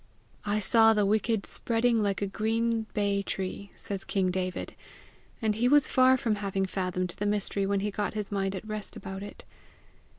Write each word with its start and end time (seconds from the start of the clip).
"I 0.47 0.59
saw 0.59 0.95
the 0.95 1.05
wicked 1.05 1.45
spreading 1.45 2.01
like 2.01 2.23
a 2.23 2.25
green 2.25 2.87
bay 2.95 3.21
tree," 3.21 3.69
says 3.75 4.03
king 4.03 4.31
David; 4.31 4.73
and 5.43 5.53
he 5.53 5.67
was 5.67 5.87
far 5.87 6.17
from 6.17 6.37
having 6.37 6.65
fathomed 6.65 7.13
the 7.19 7.27
mystery 7.27 7.67
when 7.67 7.81
he 7.81 7.91
got 7.91 8.15
his 8.15 8.31
mind 8.31 8.55
at 8.55 8.65
rest 8.67 8.95
about 8.95 9.21
it. 9.21 9.45